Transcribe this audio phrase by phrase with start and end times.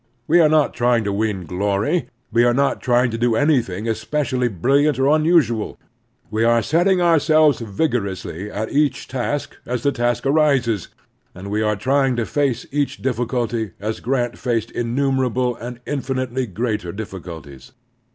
[0.25, 2.07] We are not trying to win glory.
[2.31, 5.77] We are not trying to do anything espe cially brilliant or unusual.
[6.31, 10.87] We are setting our selves vigorously at each task as the task arises,
[11.35, 16.91] and we are trying to face each difficulty as Grant faced inntimerable and infinitely greater
[16.91, 17.71] diffi culties.